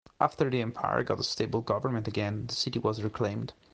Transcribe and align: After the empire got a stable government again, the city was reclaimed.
After 0.19 0.49
the 0.49 0.63
empire 0.63 1.03
got 1.03 1.19
a 1.19 1.23
stable 1.23 1.61
government 1.61 2.07
again, 2.07 2.47
the 2.47 2.55
city 2.55 2.79
was 2.79 3.03
reclaimed. 3.03 3.53